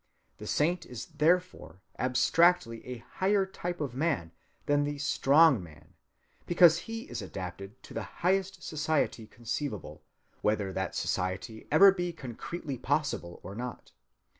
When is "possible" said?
12.79-13.39